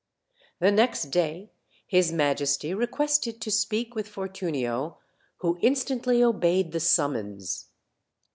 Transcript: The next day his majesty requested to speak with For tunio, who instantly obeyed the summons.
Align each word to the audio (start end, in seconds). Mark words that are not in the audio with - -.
The 0.57 0.71
next 0.71 1.11
day 1.11 1.51
his 1.85 2.11
majesty 2.11 2.73
requested 2.73 3.39
to 3.39 3.51
speak 3.51 3.93
with 3.93 4.07
For 4.07 4.27
tunio, 4.27 4.97
who 5.41 5.59
instantly 5.61 6.23
obeyed 6.23 6.71
the 6.71 6.79
summons. 6.79 7.67